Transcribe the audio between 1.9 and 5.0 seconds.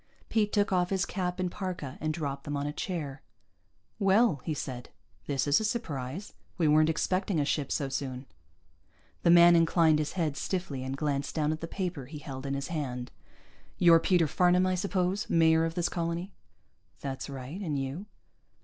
and dropped them on a chair. "Well," he said.